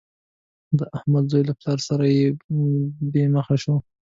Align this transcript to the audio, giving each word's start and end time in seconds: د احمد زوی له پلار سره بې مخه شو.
د 0.77 0.79
احمد 0.97 1.23
زوی 1.31 1.43
له 1.49 1.53
پلار 1.59 1.79
سره 1.87 2.03
بې 3.11 3.23
مخه 3.35 3.55
شو. 3.63 3.75